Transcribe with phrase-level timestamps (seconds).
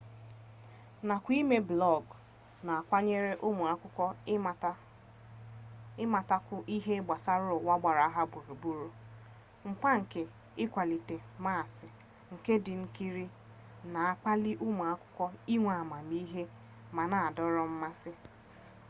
[1.07, 2.15] nakwa ime blọọgụ
[2.65, 3.15] na-akwanye
[3.47, 4.05] ụmụakwụkwọ
[6.03, 8.87] ịmatakwu ihe gbasara ụwa gbara ha gburugburu.
[9.69, 10.21] mkpa nke
[10.63, 11.87] ịkwalite mmasị
[12.33, 13.25] nke ndị nkiri
[13.93, 16.43] na-akpali ụmụakwụkwọ inwe amamihe
[16.95, 18.29] ma na-adọrọ mmasị toto 2004